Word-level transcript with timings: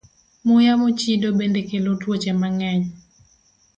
Muya 0.45 0.73
mochido 0.81 1.27
bende 1.37 1.61
kelo 1.69 1.91
tuoche 2.01 2.31
mang'eny. 2.41 2.83